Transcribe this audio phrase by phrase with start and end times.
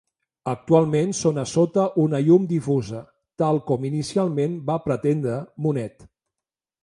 [0.51, 3.01] Actualment són a sota una llum difusa
[3.43, 6.05] tal com inicialment va pretendre Monet.